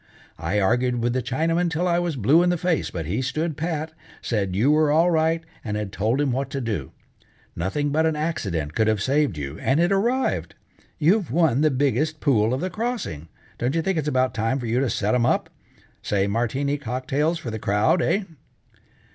I 0.39 0.59
argued 0.59 1.03
with 1.03 1.13
the 1.13 1.21
Chinaman 1.21 1.69
'til 1.69 1.87
I 1.87 1.99
was 1.99 2.15
blue 2.15 2.41
in 2.41 2.49
the 2.49 2.57
face, 2.57 2.89
but 2.89 3.05
he 3.05 3.21
stood 3.21 3.55
pat, 3.55 3.93
said, 4.19 4.55
you 4.55 4.71
were 4.71 4.91
all 4.91 5.11
right, 5.11 5.43
and 5.63 5.77
had 5.77 5.91
told 5.91 6.19
him 6.19 6.31
what 6.31 6.49
to 6.49 6.59
do. 6.59 6.91
Nothing 7.55 7.91
but 7.91 8.07
an 8.07 8.15
accident 8.15 8.73
could 8.73 8.87
have 8.87 8.99
saved 8.99 9.37
you, 9.37 9.59
and 9.59 9.79
it 9.79 9.91
arrived. 9.91 10.55
You've 10.97 11.29
won 11.29 11.61
the 11.61 11.69
biggest 11.69 12.19
pool 12.19 12.51
of 12.51 12.61
the 12.61 12.71
crossing, 12.71 13.27
don't 13.59 13.75
you 13.75 13.83
think 13.83 13.99
it's 13.99 14.07
about 14.07 14.33
time 14.33 14.57
for 14.57 14.65
you 14.65 14.79
to 14.79 14.89
set 14.89 15.13
'em 15.13 15.27
up? 15.27 15.51
Say 16.01 16.25
Martini 16.25 16.79
cocktails 16.79 17.37
for 17.37 17.51
the 17.51 17.59
crowd, 17.59 18.01
eh?" 18.01 18.23